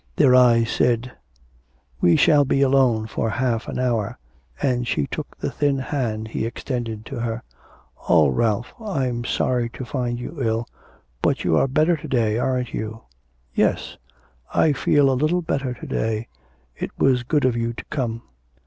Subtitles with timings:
[0.15, 1.11] Their eyes said,
[1.99, 4.17] 'We shall be alone for half an hour,'
[4.59, 7.43] and she took the thin hand he extended to her.
[8.09, 10.67] 'Oh, Ralph, I'm sorry to find you ill....
[11.21, 13.03] But you're better to day, aren't you?'
[13.53, 13.95] 'Yes,
[14.51, 16.27] I feel a little better to day.
[16.75, 18.23] It was good of you to come.'